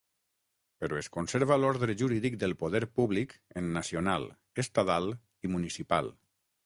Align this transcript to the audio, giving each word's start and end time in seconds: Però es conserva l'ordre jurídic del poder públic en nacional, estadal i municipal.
Però 0.83 0.95
es 1.01 1.09
conserva 1.17 1.57
l'ordre 1.59 1.95
jurídic 1.99 2.39
del 2.43 2.55
poder 2.63 2.81
públic 3.01 3.35
en 3.61 3.69
nacional, 3.79 4.27
estadal 4.65 5.11
i 5.49 5.53
municipal. 5.59 6.11